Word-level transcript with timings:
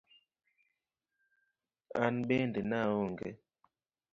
An 2.03 2.15
bende 2.27 2.61
naong'e. 2.69 3.29